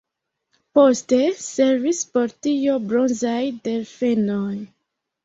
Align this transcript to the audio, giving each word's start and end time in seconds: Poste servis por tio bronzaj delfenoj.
Poste 0.77 1.19
servis 1.47 1.99
por 2.15 2.33
tio 2.47 2.79
bronzaj 2.87 3.37
delfenoj. 3.69 4.57